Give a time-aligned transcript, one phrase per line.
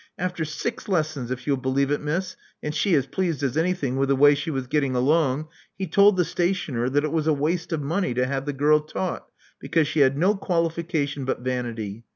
[0.17, 2.01] After six lessons, if you'll believe it.
[2.01, 5.85] Miss, and she as pleased as an)rthing with the way she was getting along, he
[5.85, 9.27] told the stationer that it was waste of money to have the girl taught,
[9.59, 12.03] because she had no qualification but van ity.